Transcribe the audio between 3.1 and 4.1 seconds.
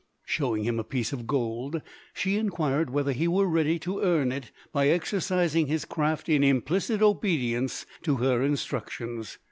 he were ready to